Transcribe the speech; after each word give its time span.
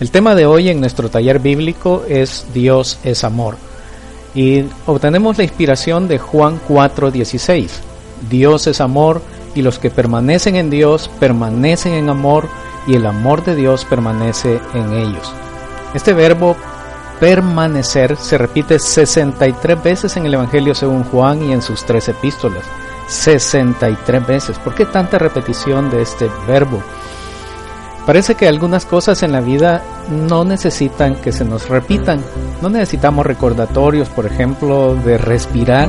El 0.00 0.10
tema 0.10 0.34
de 0.34 0.46
hoy 0.46 0.70
en 0.70 0.80
nuestro 0.80 1.10
taller 1.10 1.40
bíblico 1.40 2.04
es 2.08 2.46
Dios 2.54 2.98
es 3.04 3.22
amor. 3.22 3.58
Y 4.34 4.64
obtenemos 4.86 5.36
la 5.36 5.44
inspiración 5.44 6.08
de 6.08 6.18
Juan 6.18 6.58
4:16. 6.66 7.68
Dios 8.30 8.66
es 8.66 8.80
amor 8.80 9.20
y 9.54 9.60
los 9.60 9.78
que 9.78 9.90
permanecen 9.90 10.56
en 10.56 10.70
Dios 10.70 11.10
permanecen 11.20 11.92
en 11.92 12.08
amor 12.08 12.48
y 12.86 12.94
el 12.94 13.04
amor 13.04 13.44
de 13.44 13.54
Dios 13.54 13.84
permanece 13.84 14.58
en 14.72 14.94
ellos. 14.94 15.34
Este 15.92 16.14
verbo 16.14 16.56
permanecer 17.18 18.16
se 18.16 18.38
repite 18.38 18.78
63 18.78 19.82
veces 19.82 20.16
en 20.16 20.24
el 20.24 20.32
Evangelio 20.32 20.74
según 20.74 21.04
Juan 21.04 21.42
y 21.42 21.52
en 21.52 21.60
sus 21.60 21.84
tres 21.84 22.08
epístolas. 22.08 22.64
63 23.08 24.26
veces. 24.26 24.58
¿Por 24.60 24.74
qué 24.74 24.86
tanta 24.86 25.18
repetición 25.18 25.90
de 25.90 26.00
este 26.00 26.30
verbo? 26.46 26.82
Parece 28.10 28.34
que 28.34 28.48
algunas 28.48 28.86
cosas 28.86 29.22
en 29.22 29.30
la 29.30 29.40
vida 29.40 29.84
no 30.10 30.44
necesitan 30.44 31.14
que 31.14 31.30
se 31.30 31.44
nos 31.44 31.68
repitan. 31.68 32.20
No 32.60 32.68
necesitamos 32.68 33.24
recordatorios, 33.24 34.08
por 34.08 34.26
ejemplo, 34.26 34.96
de 34.96 35.16
respirar. 35.16 35.88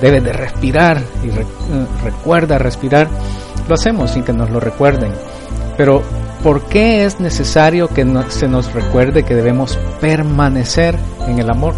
Debe 0.00 0.20
de 0.20 0.32
respirar 0.32 1.02
y 1.24 1.30
eh, 1.30 1.44
recuerda 2.04 2.56
respirar. 2.56 3.08
Lo 3.68 3.74
hacemos 3.74 4.12
sin 4.12 4.22
que 4.22 4.32
nos 4.32 4.48
lo 4.50 4.60
recuerden. 4.60 5.10
Pero 5.76 6.04
¿por 6.44 6.62
qué 6.66 7.04
es 7.04 7.18
necesario 7.18 7.88
que 7.88 8.06
se 8.28 8.46
nos 8.46 8.72
recuerde 8.72 9.24
que 9.24 9.34
debemos 9.34 9.76
permanecer 10.00 10.96
en 11.26 11.40
el 11.40 11.50
amor? 11.50 11.74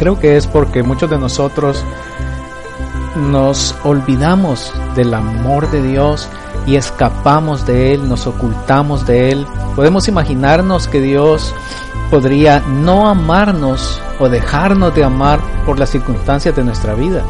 Creo 0.00 0.18
que 0.18 0.36
es 0.36 0.48
porque 0.48 0.82
muchos 0.82 1.08
de 1.10 1.18
nosotros 1.18 1.84
nos 3.30 3.76
olvidamos 3.84 4.72
del 4.96 5.14
amor 5.14 5.70
de 5.70 5.80
Dios 5.80 6.28
y 6.66 6.76
escapamos 6.76 7.66
de 7.66 7.94
Él, 7.94 8.08
nos 8.08 8.26
ocultamos 8.26 9.06
de 9.06 9.30
Él. 9.30 9.46
Podemos 9.76 10.08
imaginarnos 10.08 10.88
que 10.88 11.00
Dios 11.00 11.54
podría 12.10 12.60
no 12.60 13.08
amarnos 13.08 14.00
o 14.18 14.28
dejarnos 14.28 14.94
de 14.94 15.04
amar 15.04 15.40
por 15.66 15.78
las 15.78 15.90
circunstancias 15.90 16.54
de 16.54 16.64
nuestra 16.64 16.94
vida. 16.94 17.22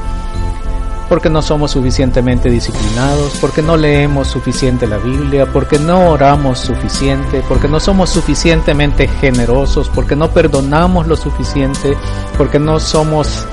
Porque 1.08 1.28
no 1.28 1.42
somos 1.42 1.72
suficientemente 1.72 2.50
disciplinados, 2.50 3.36
porque 3.40 3.60
no 3.60 3.76
leemos 3.76 4.28
suficiente 4.28 4.86
la 4.86 4.98
Biblia, 4.98 5.46
porque 5.46 5.78
no 5.78 6.08
oramos 6.10 6.58
suficiente, 6.58 7.42
porque 7.46 7.68
no 7.68 7.78
somos 7.78 8.10
suficientemente 8.10 9.06
generosos, 9.08 9.90
porque 9.94 10.16
no 10.16 10.30
perdonamos 10.30 11.06
lo 11.06 11.16
suficiente, 11.16 11.96
porque 12.38 12.58
no 12.58 12.80
somos 12.80 13.46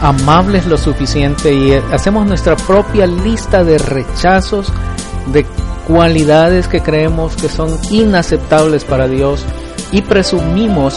amables 0.00 0.66
lo 0.66 0.76
suficiente 0.78 1.52
y 1.52 1.72
hacemos 1.92 2.26
nuestra 2.26 2.56
propia 2.56 3.06
lista 3.06 3.64
de 3.64 3.78
rechazos, 3.78 4.72
de 5.26 5.44
cualidades 5.86 6.68
que 6.68 6.82
creemos 6.82 7.36
que 7.36 7.48
son 7.48 7.76
inaceptables 7.90 8.84
para 8.84 9.08
Dios 9.08 9.44
y 9.92 10.02
presumimos 10.02 10.96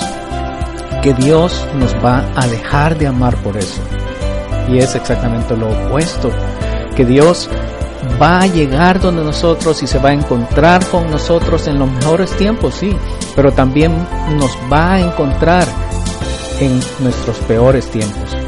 que 1.02 1.14
Dios 1.14 1.66
nos 1.76 1.94
va 1.96 2.30
a 2.36 2.48
dejar 2.48 2.98
de 2.98 3.08
amar 3.08 3.36
por 3.38 3.58
eso. 3.58 3.82
Y 4.70 4.78
es 4.78 4.96
exactamente 4.96 5.56
lo 5.58 5.70
opuesto, 5.70 6.30
que 6.96 7.06
Dios 7.06 7.50
va 8.22 8.42
a 8.42 8.48
llegar 8.48 9.00
donde 9.00 9.24
nosotros 9.24 9.82
y 9.84 9.88
se 9.88 10.00
va 10.00 10.10
a 10.10 10.14
encontrar 10.14 10.86
con 10.88 11.10
nosotros 11.10 11.68
en 11.68 11.80
los 11.80 11.92
mejores 11.92 12.32
tiempos, 12.38 12.76
sí, 12.76 12.96
pero 13.36 13.52
también 13.52 13.96
nos 14.38 14.52
va 14.72 14.94
a 14.94 15.00
encontrar 15.00 15.66
en 16.60 16.80
nuestros 17.00 17.38
peores 17.40 17.88
tiempos. 17.88 18.41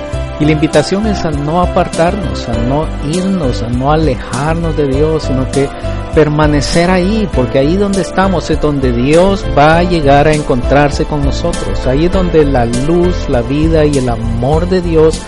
Y 0.43 0.45
la 0.45 0.51
invitación 0.51 1.07
es 1.07 1.23
a 1.23 1.31
no 1.31 1.61
apartarnos, 1.61 2.49
a 2.49 2.53
no 2.67 2.85
irnos, 3.09 3.61
a 3.61 3.69
no 3.69 3.93
alejarnos 3.93 4.75
de 4.75 4.89
Dios, 4.89 5.23
sino 5.23 5.49
que 5.49 5.69
permanecer 6.13 6.91
ahí, 6.91 7.29
porque 7.33 7.59
ahí 7.59 7.77
donde 7.77 8.01
estamos 8.01 8.49
es 8.49 8.59
donde 8.59 8.91
Dios 8.91 9.45
va 9.57 9.77
a 9.77 9.83
llegar 9.83 10.27
a 10.27 10.33
encontrarse 10.33 11.05
con 11.05 11.23
nosotros. 11.23 11.87
Ahí 11.87 12.07
es 12.07 12.11
donde 12.11 12.43
la 12.43 12.65
luz, 12.65 13.29
la 13.29 13.41
vida 13.41 13.85
y 13.85 13.97
el 13.97 14.09
amor 14.09 14.67
de 14.67 14.81
Dios 14.81 15.21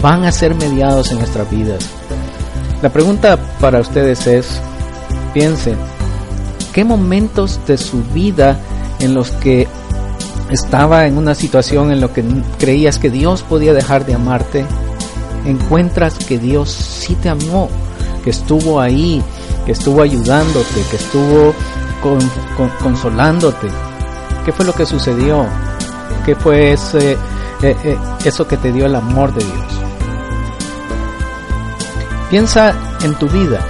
van 0.00 0.22
a 0.22 0.30
ser 0.30 0.54
mediados 0.54 1.10
en 1.10 1.18
nuestras 1.18 1.50
vidas. 1.50 1.90
La 2.80 2.90
pregunta 2.90 3.40
para 3.60 3.80
ustedes 3.80 4.24
es, 4.28 4.60
piensen, 5.34 5.78
¿qué 6.72 6.84
momentos 6.84 7.58
de 7.66 7.76
su 7.76 8.04
vida 8.14 8.56
en 9.00 9.14
los 9.14 9.32
que 9.32 9.66
estaba 10.50 11.06
en 11.06 11.16
una 11.16 11.34
situación 11.34 11.92
en 11.92 12.00
la 12.00 12.08
que 12.08 12.24
creías 12.58 12.98
que 12.98 13.10
Dios 13.10 13.42
podía 13.42 13.72
dejar 13.72 14.04
de 14.04 14.14
amarte, 14.14 14.64
encuentras 15.44 16.14
que 16.14 16.38
Dios 16.38 16.70
sí 16.70 17.14
te 17.14 17.28
amó, 17.28 17.68
que 18.24 18.30
estuvo 18.30 18.80
ahí, 18.80 19.22
que 19.64 19.72
estuvo 19.72 20.02
ayudándote, 20.02 20.82
que 20.90 20.96
estuvo 20.96 21.54
consolándote. 22.82 23.68
¿Qué 24.44 24.52
fue 24.52 24.64
lo 24.64 24.72
que 24.72 24.86
sucedió? 24.86 25.46
¿Qué 26.26 26.34
fue 26.34 26.72
ese, 26.72 27.12
eh, 27.12 27.16
eh, 27.62 27.98
eso 28.24 28.46
que 28.46 28.56
te 28.56 28.72
dio 28.72 28.86
el 28.86 28.94
amor 28.94 29.32
de 29.32 29.44
Dios? 29.44 29.80
Piensa 32.28 32.74
en 33.02 33.14
tu 33.14 33.28
vida, 33.28 33.60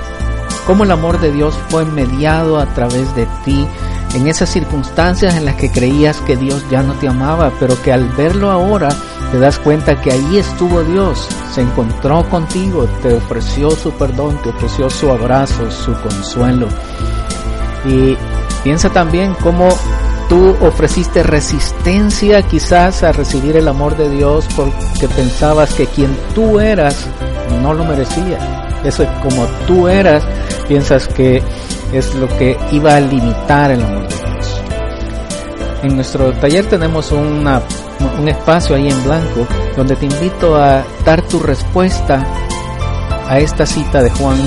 cómo 0.67 0.85
el 0.85 0.91
amor 0.91 1.21
de 1.21 1.33
Dios 1.33 1.55
fue 1.69 1.85
mediado 1.85 2.59
a 2.59 2.67
través 2.67 3.15
de 3.15 3.27
ti 3.45 3.67
en 4.15 4.27
esas 4.27 4.51
circunstancias 4.51 5.35
en 5.37 5.45
las 5.45 5.57
que 5.57 5.71
creías 5.71 6.21
que 6.23 6.37
Dios 6.37 6.65
ya 6.71 6.83
no 6.83 6.95
te 6.95 7.09
amaba, 7.09 7.53
pero 7.61 7.81
que 7.83 7.93
al 7.93 8.09
verlo 8.11 8.51
ahora 8.51 8.89
te 9.31 9.39
das 9.39 9.59
cuenta 9.59 10.01
que 10.01 10.11
ahí 10.11 10.39
estuvo 10.39 10.83
Dios, 10.83 11.29
se 11.53 11.61
encontró 11.61 12.29
contigo, 12.29 12.87
te 13.03 13.15
ofreció 13.15 13.71
su 13.71 13.93
perdón, 13.93 14.41
te 14.43 14.51
ofreció 14.51 14.91
su 14.91 15.11
abrazo, 15.11 15.71
su 15.71 15.93
consuelo. 16.01 16.67
Y 17.85 18.17
piensa 18.65 18.91
también 18.91 19.35
cómo 19.43 19.69
tú 20.29 20.57
ofreciste 20.61 21.23
resistencia 21.23 22.43
quizás 22.43 23.03
a 23.03 23.13
recibir 23.13 23.57
el 23.57 23.69
amor 23.69 23.97
de 23.97 24.11
Dios 24.11 24.47
porque 24.57 25.09
pensabas 25.15 25.73
que 25.75 25.87
quien 25.87 26.17
tú 26.35 26.59
eras 26.59 27.07
no 27.63 27.75
lo 27.75 27.85
merecía. 27.85 28.39
Eso 28.85 29.03
es 29.03 29.09
como 29.23 29.47
tú 29.67 29.89
eras, 29.89 30.25
piensas 30.67 31.07
que 31.09 31.43
es 31.93 32.15
lo 32.15 32.29
que 32.29 32.57
iba 32.73 32.97
a 32.97 33.01
limitar 33.01 33.71
el 33.71 33.83
amor 33.83 34.09
de 34.09 34.17
Dios. 34.17 34.63
En 35.83 35.97
nuestro 35.97 36.33
taller 36.35 36.67
tenemos 36.67 37.11
una, 37.11 37.63
un 38.19 38.29
espacio 38.29 38.77
ahí 38.77 38.89
en 38.89 39.05
blanco 39.05 39.47
donde 39.77 39.97
te 39.97 40.07
invito 40.07 40.57
a 40.57 40.85
dar 41.05 41.23
tu 41.23 41.39
respuesta 41.41 42.25
a 43.29 43.39
esta 43.39 43.65
cita 43.65 44.03
de 44.03 44.11
Juan, 44.11 44.39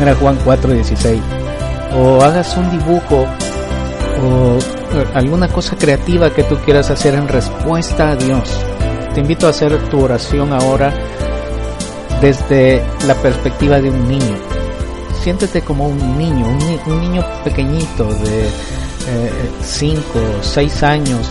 era 0.00 0.14
Juan 0.14 0.38
4:16, 0.44 1.20
o 1.96 2.22
hagas 2.22 2.56
un 2.56 2.70
dibujo 2.70 3.26
o 4.22 4.58
alguna 5.14 5.48
cosa 5.48 5.76
creativa 5.76 6.30
que 6.30 6.44
tú 6.44 6.56
quieras 6.58 6.90
hacer 6.90 7.14
en 7.14 7.26
respuesta 7.26 8.10
a 8.10 8.16
Dios. 8.16 8.50
Te 9.14 9.20
invito 9.20 9.46
a 9.46 9.50
hacer 9.50 9.76
tu 9.88 10.04
oración 10.04 10.52
ahora 10.52 10.92
desde 12.20 12.82
la 13.06 13.14
perspectiva 13.14 13.80
de 13.80 13.90
un 13.90 14.06
niño 14.06 14.59
siéntete 15.22 15.62
como 15.62 15.88
un 15.88 16.18
niño, 16.18 16.46
un, 16.86 17.00
niño 17.00 17.24
pequeñito 17.44 18.04
de 18.04 18.48
5 19.62 20.02
o 20.18 20.42
6 20.42 20.82
años 20.82 21.30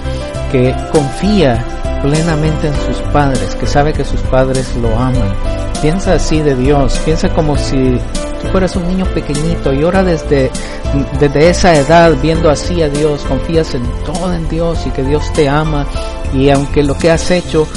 que 0.51 0.75
confía 0.91 1.63
plenamente 2.01 2.67
en 2.67 2.73
sus 2.85 3.01
padres, 3.11 3.55
que 3.55 3.67
sabe 3.67 3.93
que 3.93 4.03
sus 4.05 4.21
padres 4.21 4.75
lo 4.81 4.89
aman. 4.97 5.33
Piensa 5.81 6.13
así 6.13 6.41
de 6.41 6.55
Dios, 6.55 6.99
piensa 7.05 7.29
como 7.29 7.57
si 7.57 7.97
tú 8.41 8.47
fueras 8.51 8.75
un 8.75 8.87
niño 8.87 9.05
pequeñito 9.13 9.73
y 9.73 9.83
ahora 9.83 10.03
desde, 10.03 10.51
desde 11.19 11.49
esa 11.49 11.75
edad 11.75 12.13
viendo 12.21 12.49
así 12.49 12.81
a 12.81 12.89
Dios, 12.89 13.23
confías 13.27 13.73
en 13.75 13.83
todo 14.05 14.33
en 14.33 14.47
Dios 14.49 14.79
y 14.85 14.91
que 14.91 15.03
Dios 15.03 15.31
te 15.33 15.47
ama 15.47 15.85
y 16.33 16.49
aunque 16.49 16.83
lo 16.83 16.97
que 16.97 17.11
has 17.11 17.31
hecho 17.31 17.67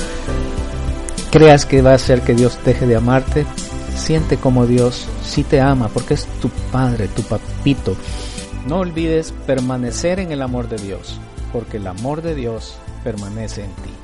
creas 1.31 1.65
que 1.65 1.81
va 1.81 1.93
a 1.93 1.95
hacer 1.95 2.23
que 2.23 2.35
Dios 2.35 2.59
deje 2.65 2.87
de 2.87 2.97
amarte, 2.97 3.47
siente 4.03 4.37
como 4.37 4.67
Dios 4.67 5.07
sí 5.25 5.45
te 5.45 5.61
ama 5.61 5.89
porque 5.89 6.15
es 6.15 6.27
tu 6.41 6.49
Padre, 6.73 7.07
tu 7.09 7.23
papito. 7.23 7.97
No 8.67 8.81
olvides 8.81 9.33
permanecer 9.47 10.19
en 10.19 10.33
el 10.33 10.43
amor 10.43 10.69
de 10.69 10.77
Dios, 10.77 11.21
porque 11.53 11.77
el 11.77 11.87
amor 11.87 12.21
de 12.21 12.35
Dios 12.35 12.75
permanece 13.05 13.65
en 13.65 13.71
ti. 13.71 14.02